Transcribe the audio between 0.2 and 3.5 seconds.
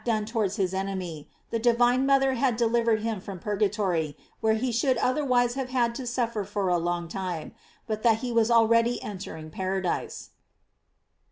done towards his enemy, the divine mother had delivered him from